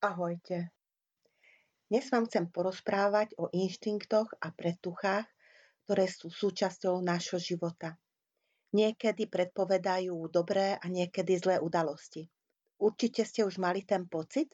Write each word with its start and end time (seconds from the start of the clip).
Ahojte. 0.00 0.72
Dnes 1.92 2.08
vám 2.08 2.24
chcem 2.24 2.48
porozprávať 2.48 3.36
o 3.36 3.52
inštinktoch 3.52 4.32
a 4.40 4.48
predtuchách, 4.48 5.28
ktoré 5.84 6.08
sú 6.08 6.32
súčasťou 6.32 7.04
nášho 7.04 7.36
života. 7.36 8.00
Niekedy 8.72 9.28
predpovedajú 9.28 10.32
dobré 10.32 10.80
a 10.80 10.84
niekedy 10.88 11.36
zlé 11.36 11.60
udalosti. 11.60 12.32
Určite 12.80 13.28
ste 13.28 13.44
už 13.44 13.60
mali 13.60 13.84
ten 13.84 14.08
pocit, 14.08 14.48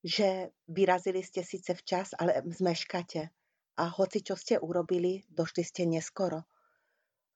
že 0.00 0.48
vyrazili 0.64 1.20
ste 1.20 1.44
síce 1.44 1.76
včas, 1.76 2.16
ale 2.16 2.40
zmeškate. 2.40 3.28
A 3.76 3.84
hoci 3.84 4.24
čo 4.24 4.32
ste 4.32 4.56
urobili, 4.56 5.20
došli 5.28 5.60
ste 5.60 5.84
neskoro. 5.84 6.48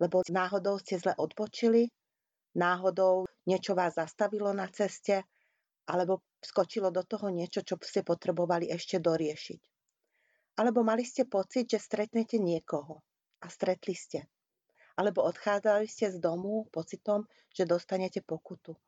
Lebo 0.01 0.25
náhodou 0.33 0.81
ste 0.81 0.97
zle 0.97 1.13
odpočili, 1.13 1.93
náhodou 2.57 3.29
niečo 3.45 3.77
vás 3.77 4.01
zastavilo 4.01 4.57
na 4.57 4.65
ceste, 4.73 5.29
alebo 5.85 6.25
skočilo 6.41 6.89
do 6.89 7.05
toho 7.05 7.29
niečo, 7.29 7.61
čo 7.61 7.77
ste 7.81 8.01
potrebovali 8.01 8.73
ešte 8.73 9.01
doriešiť. 9.01 9.61
Alebo 10.55 10.87
mali 10.87 11.03
ste 11.03 11.27
pocit, 11.27 11.67
že 11.67 11.83
stretnete 11.83 12.39
niekoho 12.39 13.03
a 13.43 13.47
stretli 13.51 13.93
ste. 13.93 14.25
Alebo 14.95 15.27
odchádzali 15.27 15.91
ste 15.91 16.15
z 16.15 16.23
domu 16.23 16.71
pocitom, 16.71 17.27
že 17.51 17.67
dostanete 17.67 18.23
pokutu. 18.23 18.79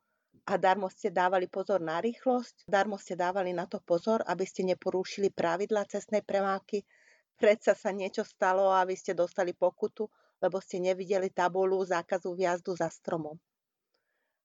A 0.47 0.55
darmo 0.55 0.87
ste 0.87 1.11
dávali 1.11 1.51
pozor 1.51 1.83
na 1.83 1.99
rýchlosť, 1.99 2.71
darmo 2.71 2.95
ste 2.95 3.19
dávali 3.19 3.51
na 3.51 3.67
to 3.67 3.83
pozor, 3.83 4.23
aby 4.23 4.47
ste 4.47 4.63
neporúšili 4.63 5.27
pravidla 5.35 5.83
cestnej 5.91 6.23
premávky, 6.23 6.87
predsa 7.35 7.75
sa 7.75 7.91
niečo 7.91 8.23
stalo 8.23 8.71
a 8.71 8.87
vy 8.87 8.95
ste 8.95 9.11
dostali 9.11 9.51
pokutu, 9.51 10.07
lebo 10.39 10.63
ste 10.63 10.79
nevideli 10.79 11.35
tabulu 11.35 11.83
zákazu 11.83 12.31
vjazdu 12.31 12.79
za 12.79 12.87
stromom. 12.87 13.35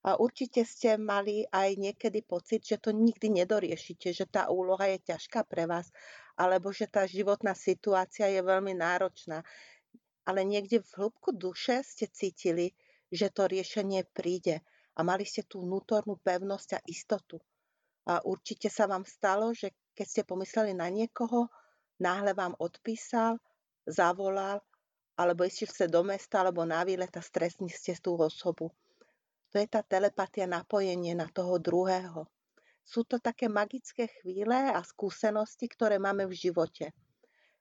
Určite 0.03 0.67
ste 0.67 0.99
mali 0.99 1.47
aj 1.47 1.79
niekedy 1.79 2.27
pocit, 2.27 2.67
že 2.67 2.83
to 2.83 2.91
nikdy 2.91 3.31
nedoriešite, 3.31 4.11
že 4.11 4.27
tá 4.27 4.51
úloha 4.51 4.91
je 4.91 5.15
ťažká 5.15 5.47
pre 5.47 5.71
vás, 5.71 5.95
alebo 6.35 6.75
že 6.75 6.91
tá 6.91 7.07
životná 7.07 7.55
situácia 7.55 8.27
je 8.27 8.43
veľmi 8.43 8.75
náročná. 8.75 9.47
Ale 10.27 10.43
niekde 10.43 10.83
v 10.83 10.91
hĺbku 11.07 11.39
duše 11.39 11.87
ste 11.87 12.11
cítili, 12.11 12.75
že 13.15 13.31
to 13.31 13.47
riešenie 13.47 14.03
príde 14.11 14.59
a 14.99 15.07
mali 15.07 15.23
ste 15.23 15.47
tú 15.47 15.63
vnútornú 15.63 16.19
pevnosť 16.19 16.69
a 16.77 16.85
istotu. 16.91 17.39
A 18.11 18.19
určite 18.27 18.67
sa 18.67 18.91
vám 18.91 19.07
stalo, 19.07 19.55
že 19.55 19.71
keď 19.95 20.07
ste 20.11 20.23
pomysleli 20.27 20.75
na 20.75 20.91
niekoho, 20.91 21.47
náhle 22.03 22.35
vám 22.35 22.59
odpísal, 22.59 23.39
zavolal, 23.87 24.59
alebo 25.15 25.47
išli 25.47 25.71
ste 25.71 25.87
do 25.87 26.03
mesta, 26.03 26.43
alebo 26.43 26.67
na 26.67 26.83
výlet 26.83 27.15
a 27.15 27.23
stresli 27.23 27.71
ste 27.71 27.95
tú 28.03 28.19
osobu. 28.19 28.75
To 29.53 29.61
je 29.61 29.69
tá 29.69 29.85
telepatia, 29.85 30.49
napojenie 30.49 31.13
na 31.13 31.29
toho 31.29 31.61
druhého. 31.61 32.25
Sú 32.83 33.05
to 33.05 33.21
také 33.21 33.47
magické 33.53 34.09
chvíle 34.09 34.73
a 34.73 34.81
skúsenosti, 34.81 35.69
ktoré 35.69 36.01
máme 36.01 36.25
v 36.25 36.35
živote. 36.35 36.97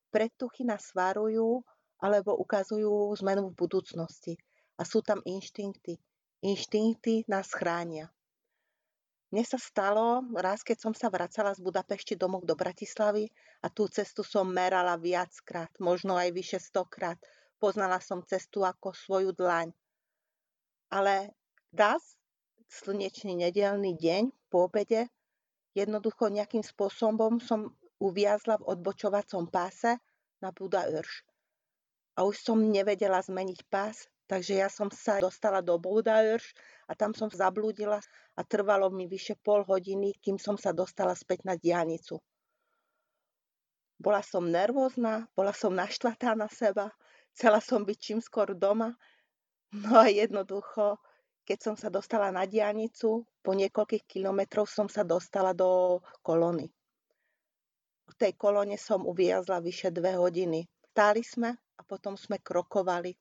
Predtuchy 0.09 0.63
nás 0.63 0.95
varujú 0.95 1.61
alebo 1.99 2.33
ukazujú 2.39 3.11
zmenu 3.21 3.51
v 3.51 3.57
budúcnosti. 3.59 4.33
A 4.79 4.87
sú 4.87 5.03
tam 5.03 5.21
inštinkty. 5.27 5.99
Inštinkty 6.41 7.29
nás 7.29 7.53
chránia. 7.53 8.09
Mne 9.31 9.47
sa 9.47 9.55
stalo, 9.55 10.27
raz 10.35 10.59
keď 10.63 10.77
som 10.89 10.93
sa 10.95 11.07
vracala 11.07 11.55
z 11.55 11.63
Budapešti 11.63 12.19
domov 12.19 12.43
do 12.43 12.51
Bratislavy 12.51 13.31
a 13.63 13.71
tú 13.71 13.87
cestu 13.87 14.27
som 14.27 14.43
merala 14.43 14.99
viackrát, 14.99 15.71
možno 15.79 16.19
aj 16.19 16.35
vyše 16.35 16.59
stokrát. 16.59 17.15
Poznala 17.55 18.03
som 18.03 18.25
cestu 18.27 18.67
ako 18.67 18.91
svoju 18.91 19.31
dlaň. 19.31 19.71
Ale 20.91 21.31
raz, 21.71 22.03
slnečný 22.67 23.35
nedelný 23.35 23.95
deň 23.95 24.31
po 24.51 24.67
obede, 24.67 25.07
jednoducho 25.71 26.27
nejakým 26.27 26.63
spôsobom 26.63 27.39
som 27.39 27.75
uviazla 27.99 28.59
v 28.59 28.67
odbočovacom 28.75 29.47
páse 29.47 29.99
na 30.43 30.51
Buda 30.51 30.87
Urš. 30.91 31.23
A 32.19 32.27
už 32.27 32.35
som 32.43 32.59
nevedela 32.59 33.23
zmeniť 33.23 33.59
pás, 33.71 34.11
takže 34.27 34.59
ja 34.59 34.67
som 34.67 34.91
sa 34.91 35.23
dostala 35.23 35.63
do 35.63 35.79
Buda 35.79 36.19
Urš 36.19 36.51
a 36.87 36.95
tam 36.95 37.15
som 37.15 37.31
zablúdila 37.31 38.03
a 38.35 38.41
trvalo 38.43 38.91
mi 38.91 39.07
vyše 39.07 39.39
pol 39.39 39.63
hodiny, 39.63 40.15
kým 40.19 40.35
som 40.35 40.59
sa 40.59 40.75
dostala 40.75 41.15
späť 41.15 41.47
na 41.47 41.55
diálnicu. 41.55 42.19
Bola 44.01 44.25
som 44.25 44.49
nervózna, 44.49 45.29
bola 45.37 45.53
som 45.53 45.77
naštvatá 45.77 46.33
na 46.33 46.49
seba, 46.49 46.89
chcela 47.37 47.61
som 47.61 47.85
byť 47.85 47.97
čím 48.01 48.19
skôr 48.19 48.57
doma, 48.57 48.97
no 49.71 50.03
a 50.03 50.09
jednoducho 50.09 50.97
keď 51.41 51.57
som 51.59 51.75
sa 51.75 51.89
dostala 51.89 52.29
na 52.29 52.45
dianicu, 52.45 53.25
po 53.41 53.51
niekoľkých 53.57 54.05
kilometroch 54.05 54.69
som 54.69 54.85
sa 54.85 55.01
dostala 55.01 55.57
do 55.57 55.99
kolony. 56.21 56.69
V 58.05 58.13
tej 58.13 58.37
kolóne 58.37 58.77
som 58.77 59.07
uviazla 59.07 59.57
vyše 59.63 59.89
dve 59.89 60.13
hodiny. 60.13 60.69
Stáli 60.93 61.25
sme 61.25 61.49
a 61.55 61.81
potom 61.81 62.13
sme 62.13 62.37
krokovali. 62.37 63.17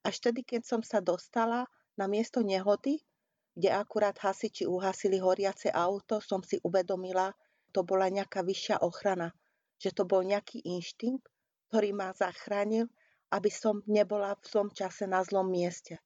Až 0.00 0.16
tedy, 0.24 0.40
keď 0.40 0.62
som 0.64 0.80
sa 0.80 1.04
dostala 1.04 1.68
na 2.00 2.08
miesto 2.08 2.40
nehody, 2.40 3.04
kde 3.52 3.68
akurát 3.76 4.16
hasiči 4.16 4.64
uhasili 4.64 5.20
horiace 5.20 5.68
auto, 5.68 6.22
som 6.24 6.40
si 6.40 6.56
uvedomila, 6.64 7.34
to 7.76 7.84
bola 7.84 8.08
nejaká 8.08 8.40
vyššia 8.40 8.80
ochrana, 8.80 9.36
že 9.76 9.92
to 9.92 10.08
bol 10.08 10.24
nejaký 10.24 10.64
inštinkt, 10.64 11.28
ktorý 11.68 11.92
ma 11.92 12.16
zachránil, 12.16 12.88
aby 13.28 13.50
som 13.52 13.84
nebola 13.84 14.32
v 14.40 14.46
tom 14.48 14.66
čase 14.72 15.04
na 15.04 15.20
zlom 15.20 15.52
mieste 15.52 16.00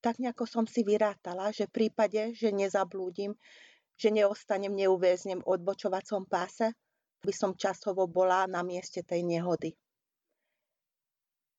tak 0.00 0.16
nejako 0.16 0.48
som 0.48 0.64
si 0.64 0.80
vyrátala, 0.80 1.52
že 1.52 1.68
v 1.68 1.84
prípade, 1.84 2.32
že 2.32 2.48
nezablúdim, 2.48 3.36
že 4.00 4.08
neostanem, 4.08 4.72
neuväznem 4.72 5.44
v 5.44 5.48
odbočovacom 5.60 6.24
páse, 6.24 6.72
by 7.20 7.32
som 7.36 7.52
časovo 7.52 8.08
bola 8.08 8.48
na 8.48 8.64
mieste 8.64 9.04
tej 9.04 9.28
nehody. 9.28 9.76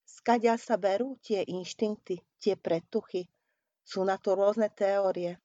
Skadia 0.10 0.58
sa 0.58 0.74
berú 0.82 1.22
tie 1.22 1.46
inštinkty, 1.46 2.18
tie 2.42 2.58
predtuchy. 2.58 3.30
Sú 3.86 4.02
na 4.02 4.18
to 4.18 4.34
rôzne 4.34 4.74
teórie. 4.74 5.38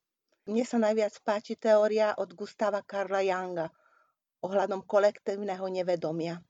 Mne 0.48 0.64
sa 0.64 0.80
najviac 0.80 1.20
páči 1.20 1.60
teória 1.60 2.16
od 2.16 2.32
Gustava 2.32 2.80
Karla 2.80 3.20
Younga 3.20 3.68
ohľadom 4.40 4.84
kolektívneho 4.88 5.68
nevedomia. 5.68 6.40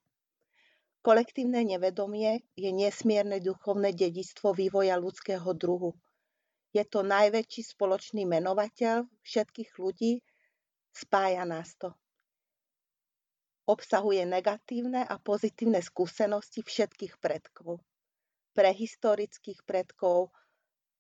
Kolektívne 1.03 1.63
nevedomie 1.63 2.47
je 2.55 2.71
nesmierne 2.71 3.39
duchovné 3.43 3.95
dedičstvo 3.95 4.55
vývoja 4.55 4.95
ľudského 4.95 5.51
druhu– 5.55 5.91
je 6.77 6.85
to 6.85 7.01
najväčší 7.01 7.73
spoločný 7.73 8.29
menovateľ 8.29 9.09
všetkých 9.25 9.81
ľudí, 9.81 10.21
spája 10.93 11.49
nás 11.49 11.73
to. 11.81 11.97
Obsahuje 13.65 14.29
negatívne 14.29 15.03
a 15.03 15.17
pozitívne 15.17 15.81
skúsenosti 15.81 16.61
všetkých 16.61 17.17
predkov. 17.19 17.81
Prehistorických 18.53 19.65
predkov 19.65 20.31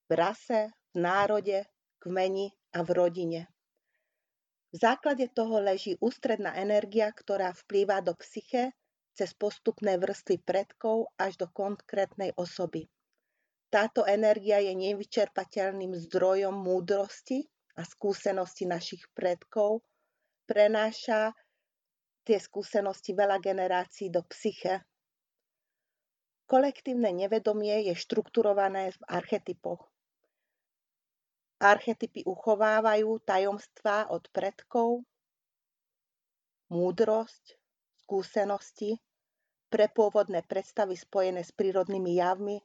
v 0.08 0.12
rase, 0.16 0.72
v 0.92 0.96
národe, 0.96 1.68
kmeni 2.00 2.50
a 2.72 2.80
v 2.80 2.90
rodine. 2.96 3.40
V 4.72 4.76
základe 4.82 5.28
toho 5.30 5.62
leží 5.62 5.94
ústredná 6.02 6.56
energia, 6.58 7.12
ktorá 7.12 7.54
vplýva 7.54 8.02
do 8.02 8.16
psyche 8.18 8.72
cez 9.14 9.32
postupné 9.32 9.96
vrstvy 9.96 10.42
predkov 10.42 11.12
až 11.16 11.38
do 11.40 11.46
konkrétnej 11.48 12.34
osoby. 12.36 12.88
Táto 13.66 14.06
energia 14.06 14.62
je 14.62 14.72
nevyčerpateľným 14.72 15.92
zdrojom 16.06 16.54
múdrosti 16.54 17.50
a 17.74 17.82
skúsenosti 17.82 18.64
našich 18.64 19.02
predkov, 19.12 19.82
prenáša 20.46 21.34
tie 22.22 22.38
skúsenosti 22.38 23.14
veľa 23.14 23.42
generácií 23.42 24.10
do 24.10 24.22
psyche. 24.30 24.86
Kolektívne 26.46 27.10
nevedomie 27.10 27.90
je 27.90 27.94
štrukturované 27.98 28.94
v 28.94 29.00
archetypoch. 29.10 29.82
Archetypy 31.58 32.22
uchovávajú 32.22 33.18
tajomstvá 33.26 34.14
od 34.14 34.30
predkov, 34.30 35.02
múdrosť, 36.70 37.58
skúsenosti, 38.06 39.02
prepôvodné 39.72 40.46
predstavy 40.46 40.94
spojené 40.94 41.42
s 41.42 41.50
prírodnými 41.50 42.22
javmi, 42.22 42.62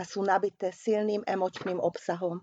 a 0.00 0.02
sú 0.08 0.24
nabité 0.24 0.72
silným 0.72 1.20
emočným 1.28 1.76
obsahom. 1.76 2.40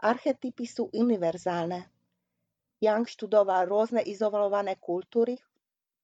Archetypy 0.00 0.64
sú 0.64 0.88
univerzálne. 0.96 1.92
Young 2.80 3.04
študoval 3.04 3.68
rôzne 3.68 4.00
izolované 4.08 4.80
kultúry, 4.80 5.36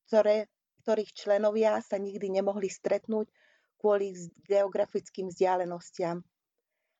ktoré, 0.04 0.52
ktorých 0.84 1.16
členovia 1.16 1.80
sa 1.80 1.96
nikdy 1.96 2.28
nemohli 2.28 2.68
stretnúť 2.68 3.32
kvôli 3.80 4.12
geografickým 4.44 5.32
vzdialenostiam. 5.32 6.20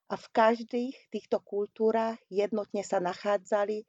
A 0.09 0.15
v 0.17 0.27
každých 0.33 0.97
týchto 1.13 1.37
kultúrach 1.45 2.17
jednotne 2.33 2.81
sa 2.81 2.97
nachádzali 2.97 3.85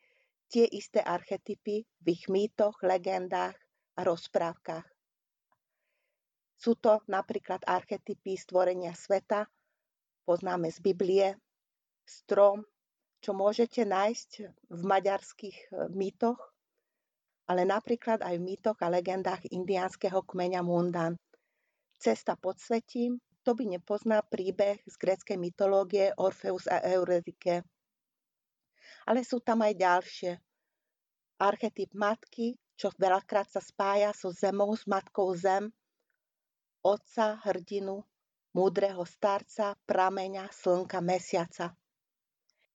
tie 0.53 0.69
isté 0.69 1.01
archetypy 1.01 1.89
v 2.05 2.07
ich 2.13 2.29
mýtoch, 2.29 2.85
legendách 2.85 3.57
a 3.97 4.01
rozprávkach. 4.05 4.98
Sú 6.59 6.75
to 6.75 7.07
napríklad 7.07 7.63
archetypy 7.63 8.35
stvorenia 8.35 8.91
sveta, 8.91 9.47
poznáme 10.27 10.75
z 10.75 10.79
Biblie, 10.83 11.39
strom, 12.03 12.67
čo 13.23 13.31
môžete 13.31 13.87
nájsť 13.87 14.31
v 14.67 14.83
maďarských 14.83 15.57
e, 15.59 15.67
mýtoch, 15.95 16.39
ale 17.47 17.63
napríklad 17.63 18.27
aj 18.27 18.35
v 18.43 18.47
mýtoch 18.55 18.79
a 18.83 18.91
legendách 18.91 19.47
indiánskeho 19.55 20.27
kmeňa 20.27 20.61
Mundan. 20.67 21.15
Cesta 21.95 22.35
pod 22.35 22.59
svetím, 22.59 23.23
to 23.47 23.55
by 23.55 23.65
nepozná 23.79 24.19
príbeh 24.27 24.83
z 24.83 24.95
gréckej 24.99 25.39
mytológie 25.39 26.11
Orfeus 26.19 26.67
a 26.67 26.83
Eurydike. 26.83 27.63
Ale 29.07 29.23
sú 29.23 29.39
tam 29.41 29.63
aj 29.63 29.75
ďalšie. 29.79 30.33
Archetyp 31.39 31.95
matky, 31.95 32.59
čo 32.75 32.91
veľakrát 32.99 33.47
sa 33.47 33.63
spája 33.63 34.11
so 34.11 34.35
zemou, 34.35 34.75
s 34.75 34.85
matkou 34.91 35.33
zem, 35.39 35.71
otca, 36.89 37.37
hrdinu, 37.45 38.01
múdreho 38.57 39.05
starca, 39.05 39.77
prameňa, 39.85 40.49
slnka, 40.49 41.05
mesiaca. 41.05 41.77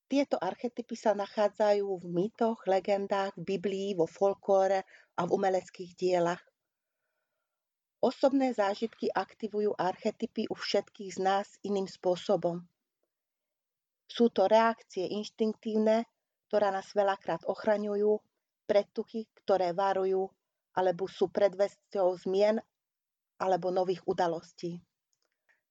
Tieto 0.06 0.38
archetypy 0.38 0.94
sa 0.94 1.18
nachádzajú 1.18 1.90
v 1.98 2.06
mýtoch, 2.06 2.62
legendách, 2.70 3.34
v 3.34 3.58
Biblii, 3.58 3.90
vo 3.98 4.06
folklóre 4.06 4.86
a 5.18 5.22
v 5.26 5.34
umeleckých 5.34 5.98
dielach. 5.98 6.44
Osobné 8.04 8.54
zážitky 8.54 9.10
aktivujú 9.10 9.74
archetypy 9.74 10.46
u 10.52 10.56
všetkých 10.60 11.18
z 11.18 11.20
nás 11.24 11.48
iným 11.66 11.90
spôsobom. 11.90 12.62
Sú 14.06 14.30
to 14.30 14.46
reakcie 14.46 15.10
inštinktívne, 15.10 16.06
ktoré 16.52 16.70
nás 16.70 16.94
veľakrát 16.94 17.50
ochraňujú, 17.50 18.22
predtuchy, 18.70 19.26
ktoré 19.42 19.74
varujú, 19.74 20.30
alebo 20.78 21.10
sú 21.10 21.32
predvesťou 21.34 22.14
zmien 22.22 22.62
alebo 23.40 23.74
nových 23.74 24.06
udalostí. 24.06 24.82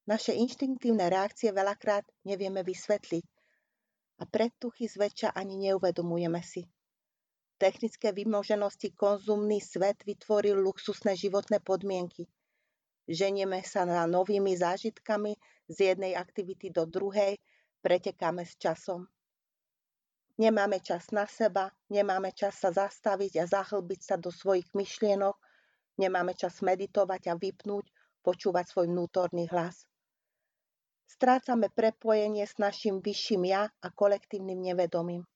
Naše 0.02 0.34
inštinktívne 0.34 1.06
reakcie 1.06 1.54
veľakrát 1.54 2.02
nevieme 2.26 2.66
vysvetliť 2.66 3.24
a 4.18 4.26
predtuchy 4.26 4.90
zväčša 4.90 5.30
ani 5.34 5.70
neuvedomujeme 5.70 6.42
si. 6.42 6.66
Technické 7.62 8.10
vymoženosti 8.10 8.90
konzumný 8.98 9.62
svet 9.62 10.02
vytvoril 10.02 10.58
luxusné 10.58 11.14
životné 11.14 11.62
podmienky. 11.62 12.26
Ženieme 13.06 13.62
sa 13.62 13.86
na 13.86 14.02
novými 14.10 14.50
zážitkami 14.58 15.38
z 15.70 15.94
jednej 15.94 16.18
aktivity 16.18 16.74
do 16.74 16.82
druhej, 16.86 17.38
pretekáme 17.82 18.42
s 18.42 18.58
časom. 18.58 19.06
Nemáme 20.38 20.82
čas 20.82 21.14
na 21.14 21.30
seba, 21.30 21.70
nemáme 21.86 22.34
čas 22.34 22.58
sa 22.58 22.74
zastaviť 22.74 23.38
a 23.38 23.44
zahlbiť 23.46 24.00
sa 24.02 24.14
do 24.18 24.34
svojich 24.34 24.66
myšlienok, 24.74 25.38
nemáme 25.98 26.32
čas 26.38 26.62
meditovať 26.62 27.32
a 27.32 27.34
vypnúť, 27.34 27.84
počúvať 28.22 28.64
svoj 28.70 28.86
vnútorný 28.88 29.50
hlas. 29.50 29.84
Strácame 31.10 31.68
prepojenie 31.68 32.48
s 32.48 32.56
našim 32.56 33.04
vyšším 33.04 33.42
ja 33.44 33.68
a 33.68 33.88
kolektívnym 33.92 34.58
nevedomím. 34.62 35.28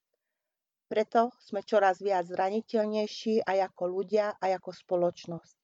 Preto 0.87 1.35
sme 1.43 1.67
čoraz 1.67 1.99
viac 1.99 2.31
zraniteľnejší 2.31 3.43
aj 3.43 3.75
ako 3.75 3.85
ľudia, 3.91 4.38
aj 4.38 4.62
ako 4.62 4.70
spoločnosť. 4.70 5.58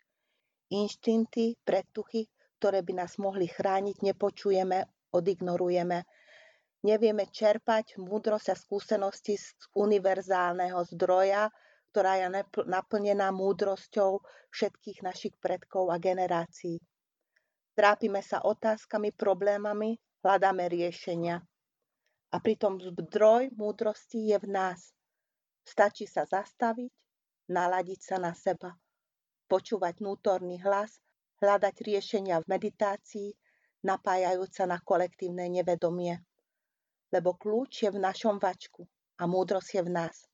Inštinkty, 0.74 1.62
predtuchy, 1.62 2.26
ktoré 2.58 2.82
by 2.82 3.06
nás 3.06 3.22
mohli 3.22 3.46
chrániť, 3.46 4.02
nepočujeme, 4.02 4.82
odignorujeme. 5.14 5.98
Nevieme 6.82 7.30
čerpať 7.30 8.02
múdrosť 8.02 8.46
a 8.50 8.56
skúsenosti 8.58 9.38
z 9.38 9.54
univerzálneho 9.78 10.82
zdroja, 10.90 11.54
ktorá 11.92 12.24
je 12.24 12.28
naplnená 12.64 13.28
múdrosťou 13.36 14.24
všetkých 14.48 15.04
našich 15.04 15.36
predkov 15.36 15.92
a 15.92 16.00
generácií. 16.00 16.80
Trápime 17.76 18.24
sa 18.24 18.40
otázkami, 18.40 19.12
problémami, 19.12 20.00
hľadáme 20.24 20.72
riešenia. 20.72 21.44
A 22.32 22.36
pritom 22.40 22.80
zdroj 22.80 23.52
múdrosti 23.52 24.32
je 24.32 24.40
v 24.40 24.48
nás. 24.48 24.96
Stačí 25.68 26.08
sa 26.08 26.24
zastaviť, 26.24 26.88
naladiť 27.52 28.00
sa 28.00 28.16
na 28.16 28.32
seba, 28.32 28.72
počúvať 29.52 30.00
vnútorný 30.00 30.64
hlas, 30.64 30.96
hľadať 31.44 31.76
riešenia 31.84 32.40
v 32.40 32.56
meditácii, 32.56 33.36
napájajúc 33.84 34.48
sa 34.48 34.64
na 34.64 34.80
kolektívne 34.80 35.44
nevedomie. 35.52 36.24
Lebo 37.12 37.36
kľúč 37.36 37.84
je 37.84 37.90
v 37.92 38.00
našom 38.00 38.40
vačku 38.40 38.88
a 39.20 39.28
múdrosť 39.28 39.70
je 39.76 39.82
v 39.84 39.92
nás. 39.92 40.31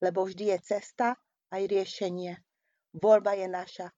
Lebo 0.00 0.24
vždy 0.24 0.52
je 0.52 0.58
cesta 0.76 1.16
aj 1.52 1.62
riešenie. 1.64 2.36
Voľba 2.96 3.36
je 3.36 3.48
naša 3.48 3.88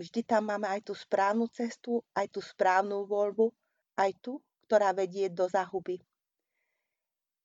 Vždy 0.00 0.24
tam 0.24 0.48
máme 0.48 0.64
aj 0.64 0.88
tú 0.88 0.96
správnu 0.96 1.52
cestu, 1.52 2.00
aj 2.16 2.32
tú 2.32 2.40
správnu 2.40 3.04
voľbu, 3.04 3.52
aj 4.00 4.16
tú, 4.24 4.40
ktorá 4.64 4.96
vedie 4.96 5.28
do 5.28 5.44
zahuby. 5.44 6.00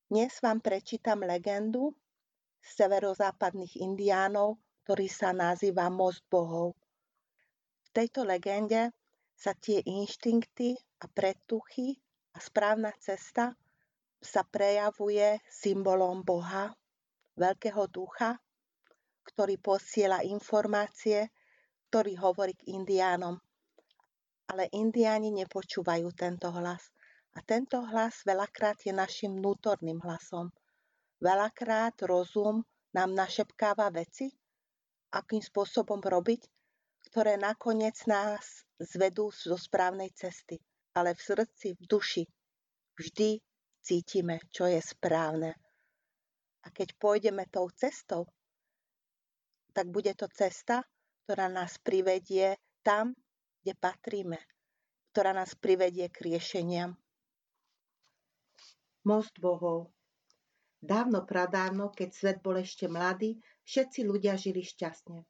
Dnes 0.07 0.31
vám 0.39 0.63
prečítam 0.63 1.27
legendu 1.27 1.91
severozápadných 2.63 3.75
indiánov, 3.83 4.55
ktorý 4.87 5.07
sa 5.11 5.35
nazýva 5.35 5.91
Most 5.91 6.23
bohov. 6.31 6.79
V 7.83 7.89
tejto 7.91 8.23
legende 8.23 8.95
sa 9.35 9.51
tie 9.51 9.83
inštinkty 9.83 10.79
a 11.03 11.11
predtuchy 11.11 11.99
a 12.31 12.39
správna 12.39 12.95
cesta 13.03 13.51
sa 14.23 14.47
prejavuje 14.47 15.43
symbolom 15.51 16.23
Boha, 16.23 16.71
veľkého 17.35 17.87
ducha, 17.91 18.39
ktorý 19.27 19.59
posiela 19.59 20.23
informácie 20.23 21.31
ktorý 21.95 22.19
hovorí 22.19 22.51
k 22.59 22.75
indiánom. 22.75 23.39
Ale 24.51 24.67
indiáni 24.75 25.31
nepočúvajú 25.31 26.11
tento 26.11 26.51
hlas. 26.51 26.91
A 27.35 27.39
tento 27.39 27.79
hlas 27.87 28.19
veľakrát 28.27 28.83
je 28.83 28.91
našim 28.91 29.39
vnútorným 29.39 30.03
hlasom. 30.03 30.51
Veľakrát 31.23 31.95
rozum 32.03 32.67
nám 32.91 33.15
našepkáva 33.15 33.95
veci, 33.95 34.27
akým 35.15 35.39
spôsobom 35.39 36.03
robiť, 36.03 36.43
ktoré 37.07 37.39
nakoniec 37.39 37.95
nás 38.11 38.67
zvedú 38.75 39.31
zo 39.31 39.55
správnej 39.55 40.11
cesty. 40.11 40.59
Ale 40.99 41.15
v 41.15 41.21
srdci, 41.31 41.79
v 41.79 41.83
duši 41.87 42.23
vždy 42.99 43.39
cítime, 43.79 44.43
čo 44.51 44.67
je 44.67 44.83
správne. 44.83 45.55
A 46.65 46.73
keď 46.73 46.97
pôjdeme 46.97 47.45
tou 47.53 47.69
cestou, 47.69 48.25
tak 49.71 49.87
bude 49.93 50.11
to 50.17 50.25
cesta, 50.33 50.81
ktorá 51.25 51.45
nás 51.49 51.77
privedie 51.77 52.57
tam, 52.81 53.13
kde 53.61 53.73
patríme, 53.77 54.39
ktorá 55.13 55.33
nás 55.33 55.53
privedie 55.53 56.09
k 56.09 56.33
riešeniam. 56.33 56.97
Most 59.05 59.37
bohov 59.37 59.93
Dávno 60.85 61.25
pradávno, 61.25 61.89
keď 61.89 62.09
svet 62.13 62.37
bol 62.45 62.61
ešte 62.61 62.85
mladý, 62.85 63.41
všetci 63.65 64.05
ľudia 64.05 64.37
žili 64.37 64.61
šťastne. 64.61 65.25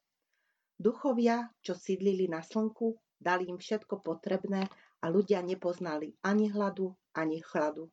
Duchovia, 0.76 1.48
čo 1.64 1.72
sídlili 1.72 2.28
na 2.28 2.44
slnku, 2.44 2.92
dali 3.16 3.48
im 3.48 3.56
všetko 3.56 4.04
potrebné 4.04 4.68
a 5.00 5.06
ľudia 5.08 5.40
nepoznali 5.40 6.12
ani 6.20 6.52
hladu, 6.52 6.92
ani 7.16 7.40
chladu. 7.40 7.88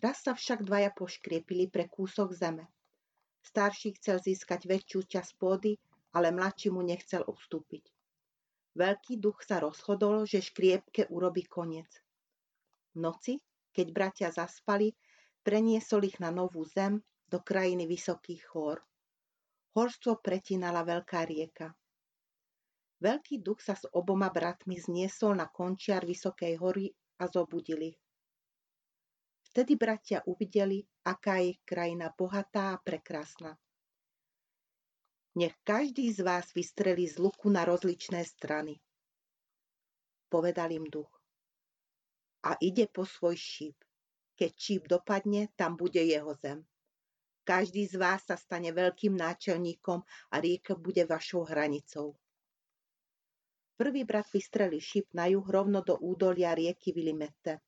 Raz 0.00 0.24
sa 0.24 0.32
však 0.32 0.64
dvaja 0.64 0.90
poškriepili 0.96 1.68
pre 1.68 1.84
kúsok 1.84 2.32
zeme. 2.32 2.66
Starší 3.44 3.96
chcel 4.00 4.20
získať 4.20 4.64
väčšiu 4.64 5.00
časť 5.04 5.32
pôdy 5.36 5.76
ale 6.12 6.34
mladší 6.34 6.74
mu 6.74 6.82
nechcel 6.82 7.22
ustúpiť. 7.26 7.86
Veľký 8.74 9.18
duch 9.18 9.42
sa 9.42 9.62
rozhodol, 9.62 10.26
že 10.26 10.42
škriepke 10.42 11.10
urobí 11.10 11.46
koniec. 11.46 11.90
V 12.94 13.02
noci, 13.02 13.38
keď 13.70 13.86
bratia 13.94 14.28
zaspali, 14.30 14.94
preniesol 15.42 16.06
ich 16.06 16.18
na 16.18 16.30
novú 16.34 16.66
zem 16.66 17.02
do 17.30 17.38
krajiny 17.42 17.86
vysokých 17.86 18.42
chór. 18.50 18.78
Horstvo 19.74 20.18
pretínala 20.18 20.82
veľká 20.82 21.22
rieka. 21.26 21.70
Veľký 23.00 23.40
duch 23.40 23.62
sa 23.62 23.78
s 23.78 23.86
oboma 23.94 24.28
bratmi 24.28 24.76
zniesol 24.76 25.38
na 25.38 25.46
končiar 25.46 26.02
vysokej 26.02 26.58
hory 26.58 26.90
a 27.22 27.30
zobudili. 27.30 27.94
Vtedy 29.50 29.74
bratia 29.74 30.22
uvideli, 30.30 30.86
aká 31.02 31.42
je 31.42 31.58
krajina 31.66 32.14
bohatá 32.14 32.70
a 32.74 32.78
prekrásna. 32.78 33.58
Nech 35.34 35.58
každý 35.66 36.12
z 36.14 36.22
vás 36.22 36.54
vystrelí 36.54 37.10
z 37.10 37.18
luku 37.18 37.50
na 37.50 37.66
rozličné 37.66 38.22
strany. 38.24 38.78
Povedal 40.30 40.70
im 40.70 40.86
duch. 40.86 41.10
A 42.46 42.54
ide 42.62 42.86
po 42.86 43.02
svoj 43.02 43.34
šíp. 43.34 43.78
Keď 44.38 44.52
šíp 44.54 44.82
dopadne, 44.86 45.50
tam 45.58 45.74
bude 45.74 45.98
jeho 45.98 46.34
zem. 46.38 46.62
Každý 47.42 47.90
z 47.90 47.98
vás 47.98 48.22
sa 48.22 48.38
stane 48.38 48.70
veľkým 48.70 49.18
náčelníkom 49.18 50.06
a 50.30 50.36
rieka 50.38 50.78
bude 50.78 51.02
vašou 51.02 51.42
hranicou. 51.50 52.14
Prvý 53.74 54.06
brat 54.06 54.30
vystrelil 54.30 54.78
šíp 54.78 55.10
na 55.10 55.26
juh 55.26 55.42
rovno 55.42 55.82
do 55.82 55.98
údolia 55.98 56.54
rieky 56.54 56.94
Vilimete. 56.94 57.58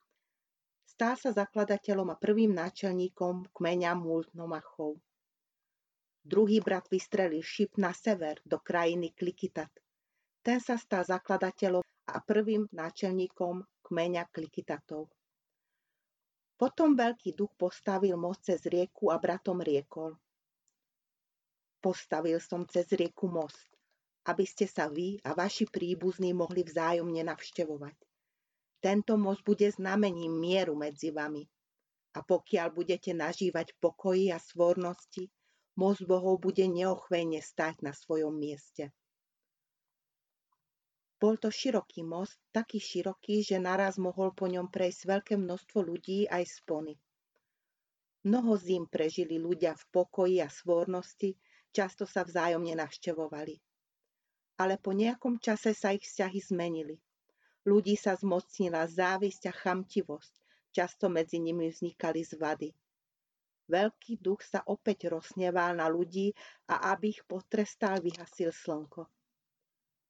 Stál 0.93 1.17
sa 1.17 1.33
zakladateľom 1.33 2.13
a 2.13 2.21
prvým 2.21 2.53
náčelníkom 2.53 3.49
kmeňa 3.57 3.97
Multnomachov. 3.97 5.01
Druhý 6.21 6.61
brat 6.61 6.85
vystrelil 6.93 7.41
šip 7.41 7.81
na 7.81 7.97
sever 7.97 8.37
do 8.45 8.61
krajiny 8.61 9.17
Klikitat. 9.17 9.73
Ten 10.45 10.61
sa 10.61 10.77
stal 10.77 11.09
zakladateľom 11.09 11.81
a 12.13 12.19
prvým 12.21 12.69
náčelníkom 12.69 13.65
kmeňa 13.89 14.29
Klikitatov. 14.37 15.09
Potom 16.61 16.93
veľký 16.93 17.33
duch 17.41 17.57
postavil 17.57 18.21
most 18.21 18.53
cez 18.53 18.61
rieku 18.69 19.09
a 19.09 19.17
bratom 19.17 19.65
riekol. 19.65 20.13
Postavil 21.81 22.37
som 22.37 22.69
cez 22.69 22.93
rieku 22.93 23.33
most, 23.33 23.73
aby 24.29 24.45
ste 24.45 24.69
sa 24.69 24.93
vy 24.93 25.17
a 25.25 25.33
vaši 25.33 25.65
príbuzní 25.65 26.37
mohli 26.37 26.61
vzájomne 26.69 27.25
navštevovať. 27.25 28.12
Tento 28.83 29.15
most 29.15 29.47
bude 29.47 29.71
znamením 29.71 30.43
mieru 30.43 30.75
medzi 30.75 31.15
vami. 31.15 31.47
A 32.19 32.27
pokiaľ 32.27 32.69
budete 32.75 33.15
nažívať 33.15 33.79
pokoji 33.79 34.35
a 34.35 34.43
svornosti, 34.43 35.31
most 35.79 36.03
Bohov 36.03 36.43
bude 36.43 36.67
neochvejne 36.67 37.39
stať 37.39 37.87
na 37.87 37.95
svojom 37.95 38.35
mieste. 38.35 38.91
Bol 41.23 41.39
to 41.39 41.55
široký 41.55 42.03
most, 42.03 42.43
taký 42.51 42.83
široký, 42.83 43.47
že 43.47 43.63
naraz 43.63 43.95
mohol 44.03 44.35
po 44.35 44.51
ňom 44.51 44.67
prejsť 44.67 45.01
veľké 45.07 45.35
množstvo 45.39 45.79
ľudí 45.79 46.27
aj 46.27 46.43
spony. 46.51 46.99
Mnoho 48.27 48.59
zim 48.59 48.91
prežili 48.91 49.39
ľudia 49.39 49.79
v 49.79 49.85
pokoji 49.95 50.43
a 50.43 50.51
svornosti, 50.51 51.39
často 51.71 52.11
sa 52.11 52.27
vzájomne 52.27 52.75
navštevovali. 52.75 53.55
Ale 54.59 54.75
po 54.83 54.91
nejakom 54.91 55.39
čase 55.39 55.71
sa 55.79 55.95
ich 55.95 56.03
vzťahy 56.03 56.39
zmenili. 56.43 56.99
Ľudí 57.63 57.95
sa 57.95 58.19
zmocnila 58.19 58.83
závisť 58.91 59.43
a 59.47 59.55
chamtivosť, 59.55 60.35
často 60.75 61.07
medzi 61.07 61.39
nimi 61.39 61.71
vznikali 61.71 62.27
zvady. 62.27 62.75
Veľký 63.71 64.19
duch 64.19 64.43
sa 64.43 64.67
opäť 64.67 65.07
rozsneval 65.07 65.79
na 65.79 65.87
ľudí 65.87 66.35
a 66.67 66.91
aby 66.91 67.15
ich 67.15 67.23
potrestal, 67.23 68.03
vyhasil 68.03 68.51
slnko. 68.51 69.07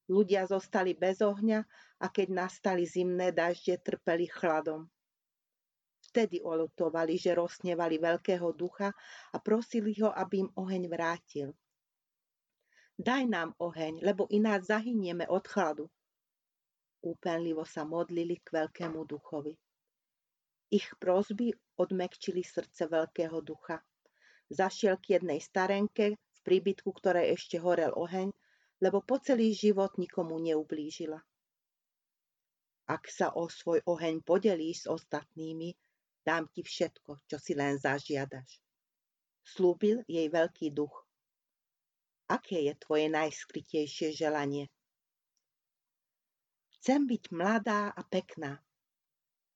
Ľudia 0.08 0.48
zostali 0.48 0.96
bez 0.96 1.20
ohňa 1.20 1.60
a 2.00 2.06
keď 2.08 2.28
nastali 2.32 2.88
zimné 2.88 3.30
dažde, 3.30 3.78
trpeli 3.84 4.26
chladom. 4.26 4.88
Vtedy 6.10 6.42
olutovali, 6.42 7.20
že 7.20 7.36
rozsnevali 7.36 8.00
veľkého 8.00 8.48
ducha 8.56 8.90
a 9.32 9.36
prosili 9.38 9.94
ho, 10.00 10.10
aby 10.10 10.44
im 10.44 10.50
oheň 10.56 10.82
vrátil. 10.88 11.48
Daj 12.98 13.24
nám 13.28 13.54
oheň, 13.60 14.04
lebo 14.04 14.28
ináč 14.28 14.68
zahynieme 14.68 15.24
od 15.28 15.44
chladu. 15.48 15.86
Úpenlivo 17.02 17.66
sa 17.66 17.82
modlili 17.82 18.38
k 18.40 18.62
veľkému 18.62 19.02
duchovi. 19.04 19.54
Ich 20.72 20.88
prosby 20.96 21.52
odmekčili 21.76 22.46
srdce 22.46 22.88
veľkého 22.88 23.42
ducha. 23.42 23.82
Zašiel 24.48 24.96
k 25.02 25.18
jednej 25.18 25.42
starenke, 25.42 26.16
v 26.16 26.40
príbytku 26.46 26.88
ktorej 26.94 27.34
ešte 27.36 27.60
horel 27.60 27.92
oheň 27.92 28.32
lebo 28.82 28.98
po 28.98 29.22
celý 29.22 29.54
život 29.54 29.94
nikomu 29.94 30.42
neublížila. 30.42 31.22
Ak 32.90 33.06
sa 33.06 33.30
o 33.30 33.46
svoj 33.46 33.78
oheň 33.86 34.26
podelíš 34.26 34.84
s 34.84 34.86
ostatnými, 34.90 35.70
dám 36.26 36.50
ti 36.50 36.66
všetko, 36.66 37.22
čo 37.30 37.38
si 37.38 37.54
len 37.54 37.78
zažiadaš. 37.78 38.58
Slúbil 39.46 40.02
jej 40.10 40.26
veľký 40.26 40.74
duch. 40.74 41.06
Aké 42.26 42.66
je 42.66 42.74
tvoje 42.74 43.06
najskrytejšie 43.06 44.18
želanie? 44.18 44.66
Chcem 46.82 47.06
byť 47.06 47.30
mladá 47.30 47.94
a 47.94 48.02
pekná. 48.02 48.58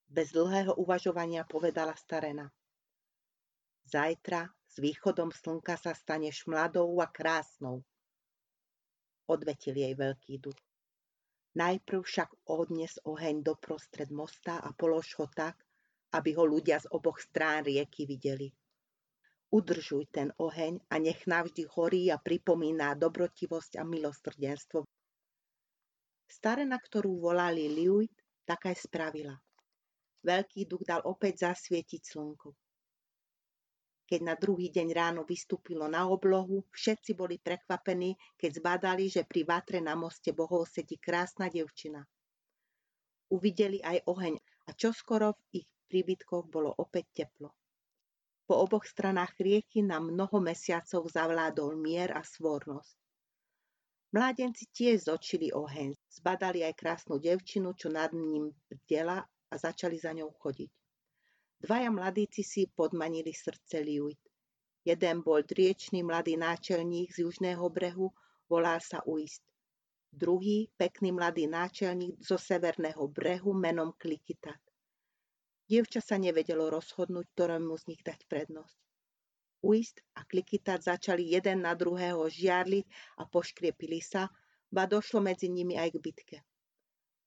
Bez 0.07 0.31
dlhého 0.31 0.79
uvažovania 0.79 1.43
povedala 1.43 1.91
starena. 1.99 2.47
Zajtra 3.83 4.47
s 4.63 4.79
východom 4.79 5.35
slnka 5.35 5.75
sa 5.75 5.91
staneš 5.91 6.47
mladou 6.47 6.87
a 7.03 7.11
krásnou 7.11 7.83
odvetil 9.27 9.75
jej 9.75 9.91
veľký 9.91 10.39
duch. 10.39 10.55
Najprv 11.59 11.99
však 11.99 12.47
odnes 12.47 12.95
oheň 13.03 13.43
do 13.43 13.59
prostred 13.59 14.07
mosta 14.07 14.63
a 14.63 14.71
polož 14.71 15.19
ho 15.19 15.27
tak, 15.27 15.59
aby 16.15 16.31
ho 16.31 16.47
ľudia 16.47 16.79
z 16.79 16.87
oboch 16.95 17.19
strán 17.19 17.67
rieky 17.67 18.07
videli. 18.07 18.47
Udržuj 19.51 20.07
ten 20.15 20.31
oheň 20.39 20.79
a 20.87 20.95
nech 20.95 21.27
navždy 21.27 21.67
horí 21.75 22.07
a 22.07 22.23
pripomína 22.23 22.95
dobrotivosť 22.95 23.79
a 23.79 23.83
milosrdenstvo. 23.83 24.87
Starena, 26.27 26.77
ktorú 26.77 27.23
volali 27.23 27.71
Liuit, 27.71 28.11
tak 28.43 28.67
aj 28.67 28.75
spravila. 28.87 29.35
Veľký 30.23 30.67
duch 30.67 30.83
dal 30.83 31.01
opäť 31.07 31.47
zasvietiť 31.47 32.01
slnko. 32.03 32.51
Keď 34.07 34.21
na 34.23 34.39
druhý 34.39 34.71
deň 34.71 34.87
ráno 34.95 35.21
vystúpilo 35.27 35.87
na 35.91 36.07
oblohu, 36.07 36.63
všetci 36.71 37.11
boli 37.11 37.39
prekvapení, 37.43 38.15
keď 38.39 38.51
zbadali, 38.63 39.11
že 39.11 39.27
pri 39.27 39.43
vatre 39.43 39.83
na 39.83 39.99
moste 39.99 40.31
bohov 40.31 40.63
sedí 40.67 40.95
krásna 40.95 41.51
devčina. 41.51 42.03
Uvideli 43.27 43.83
aj 43.83 44.07
oheň 44.07 44.39
a 44.67 44.71
čoskoro 44.71 45.35
v 45.51 45.63
ich 45.63 45.67
príbytkoch 45.91 46.47
bolo 46.47 46.71
opäť 46.79 47.23
teplo. 47.23 47.51
Po 48.47 48.63
oboch 48.63 48.87
stranách 48.87 49.35
rieky 49.43 49.83
na 49.83 49.99
mnoho 49.99 50.39
mesiacov 50.39 51.11
zavládol 51.11 51.75
mier 51.75 52.15
a 52.15 52.23
svornosť. 52.23 53.06
Mládenci 54.17 54.65
tiež 54.73 55.13
zočili 55.13 55.53
oheň, 55.53 55.93
zbadali 56.09 56.65
aj 56.65 56.73
krásnu 56.73 57.21
devčinu, 57.21 57.77
čo 57.77 57.93
nad 57.93 58.09
ním 58.09 58.49
bdela 58.65 59.21
a 59.21 59.53
začali 59.53 59.93
za 59.93 60.09
ňou 60.09 60.33
chodiť. 60.41 60.73
Dvaja 61.61 61.93
mladíci 61.93 62.41
si 62.41 62.65
podmanili 62.65 63.29
srdce 63.29 63.77
Liuit. 63.77 64.17
Jeden 64.81 65.21
bol 65.21 65.45
driečný 65.45 66.01
mladý 66.01 66.33
náčelník 66.33 67.13
z 67.13 67.29
južného 67.29 67.61
brehu, 67.69 68.09
volal 68.49 68.81
sa 68.81 69.05
Uist. 69.05 69.45
Druhý, 70.09 70.65
pekný 70.81 71.13
mladý 71.13 71.45
náčelník 71.45 72.17
zo 72.17 72.41
severného 72.41 73.05
brehu 73.13 73.53
menom 73.53 73.93
Klikitat. 74.01 74.57
Dievča 75.69 76.01
sa 76.01 76.17
nevedelo 76.17 76.73
rozhodnúť, 76.73 77.37
ktorému 77.37 77.77
z 77.77 77.93
nich 77.93 78.01
dať 78.01 78.25
prednosť. 78.25 78.86
Uist 79.67 79.99
a 80.15 80.23
Klikitat 80.23 80.87
začali 80.87 81.35
jeden 81.35 81.67
na 81.67 81.75
druhého 81.75 82.23
žiarliť 82.31 82.85
a 83.19 83.27
poškriepili 83.27 83.99
sa, 83.99 84.31
ba 84.71 84.87
došlo 84.87 85.19
medzi 85.19 85.51
nimi 85.51 85.75
aj 85.75 85.91
k 85.91 85.97
bitke. 85.99 86.37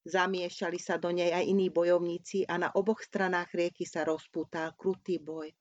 Zamiešali 0.09 0.81
sa 0.81 0.97
do 0.97 1.13
nej 1.13 1.29
aj 1.29 1.45
iní 1.45 1.69
bojovníci 1.69 2.49
a 2.49 2.57
na 2.57 2.73
oboch 2.73 3.05
stranách 3.05 3.53
rieky 3.53 3.85
sa 3.85 4.09
rozpútal 4.09 4.73
krutý 4.73 5.21
boj. 5.21 5.53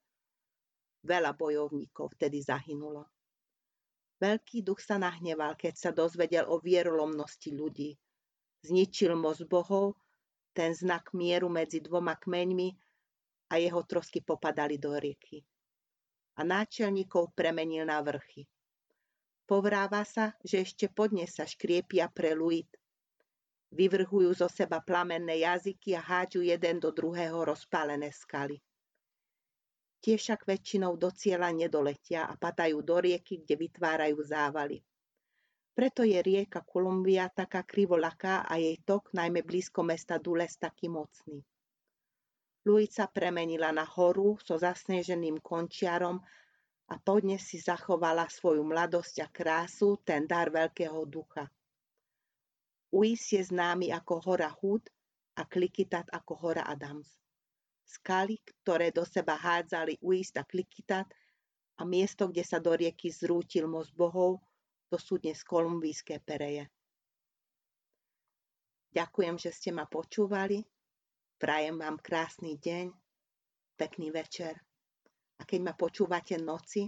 Veľa 1.03 1.35
bojovníkov 1.35 2.15
vtedy 2.15 2.39
zahynulo. 2.39 3.03
Veľký 4.23 4.63
duch 4.63 4.79
sa 4.79 4.95
nahneval, 4.95 5.59
keď 5.59 5.75
sa 5.75 5.91
dozvedel 5.91 6.47
o 6.47 6.63
vierolomnosti 6.63 7.51
ľudí. 7.51 7.99
Zničil 8.63 9.15
moc 9.19 9.39
bohov, 9.47 9.99
ten 10.55 10.71
znak 10.71 11.11
mieru 11.11 11.51
medzi 11.51 11.83
dvoma 11.83 12.15
kmeňmi 12.15 12.71
a 13.51 13.59
jeho 13.59 13.83
trosky 13.83 14.23
popadali 14.23 14.79
do 14.79 14.95
rieky. 14.95 15.43
A 16.39 16.47
náčelníkov 16.47 17.35
premenil 17.35 17.83
na 17.83 17.99
vrchy. 17.99 18.47
Povráva 19.43 20.07
sa, 20.07 20.31
že 20.39 20.63
ešte 20.63 20.87
podnes 20.87 21.27
sa 21.35 21.43
škriepia 21.43 22.07
pre 22.07 22.31
Luit 22.31 22.71
Vyvrhujú 23.69 24.33
zo 24.33 24.49
seba 24.49 24.81
plamenné 24.81 25.45
jazyky 25.45 25.93
a 25.93 26.01
hádžu 26.01 26.41
jeden 26.41 26.81
do 26.81 26.89
druhého 26.89 27.45
rozpálené 27.45 28.09
skaly. 28.09 28.57
Tie 30.01 30.17
však 30.17 30.49
väčšinou 30.49 30.97
do 30.97 31.13
cieľa 31.13 31.53
nedoletia 31.53 32.25
a 32.25 32.33
padajú 32.33 32.81
do 32.81 32.97
rieky, 32.97 33.45
kde 33.45 33.55
vytvárajú 33.59 34.17
závaly. 34.25 34.81
Preto 35.75 36.01
je 36.01 36.17
rieka 36.17 36.65
Kolumbia 36.65 37.29
taká 37.29 37.61
krivolaká 37.61 38.41
a 38.49 38.57
jej 38.57 38.79
tok, 38.81 39.13
najmä 39.13 39.45
blízko 39.45 39.85
mesta 39.85 40.17
Dules, 40.17 40.57
taký 40.57 40.89
mocný. 40.89 41.45
Luica 42.69 43.09
premenila 43.09 43.73
na 43.73 43.81
horu 43.81 44.37
so 44.45 44.53
zasneženým 44.53 45.41
končiarom 45.41 46.21
a 46.93 46.95
podnes 47.01 47.41
si 47.41 47.57
zachovala 47.57 48.29
svoju 48.29 48.61
mladosť 48.61 49.25
a 49.25 49.27
krásu, 49.33 49.97
ten 50.05 50.29
dar 50.29 50.53
veľkého 50.53 51.01
ducha. 51.09 51.49
Uis 52.93 53.25
je 53.33 53.41
známy 53.41 53.89
ako 53.89 54.13
hora 54.21 54.53
Hud 54.53 54.85
a 55.33 55.49
Klikitat 55.49 56.13
ako 56.13 56.33
hora 56.45 56.69
Adams. 56.69 57.09
Skaly, 57.89 58.37
ktoré 58.45 58.93
do 58.93 59.01
seba 59.01 59.33
hádzali 59.33 59.97
Uist 60.05 60.37
a 60.37 60.45
Klikitat 60.45 61.09
a 61.77 61.85
miesto, 61.85 62.29
kde 62.29 62.45
sa 62.45 62.61
do 62.61 62.77
rieky 62.77 63.09
zrútil 63.09 63.65
most 63.65 63.97
bohov, 63.97 64.45
to 64.93 64.97
sú 65.01 65.17
dnes 65.17 65.41
kolumbijské 65.41 66.21
pereje. 66.21 66.69
Ďakujem, 68.93 69.41
že 69.41 69.49
ste 69.53 69.69
ma 69.69 69.89
počúvali. 69.89 70.65
Prajem 71.39 71.79
vám 71.79 71.95
krásny 72.03 72.59
deň, 72.59 72.91
pekný 73.79 74.11
večer. 74.11 74.59
A 75.39 75.47
keď 75.47 75.59
ma 75.63 75.71
počúvate 75.71 76.35
noci, 76.35 76.83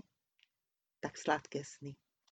tak 1.00 1.15
sladké 1.15 1.63
sny. 1.63 1.96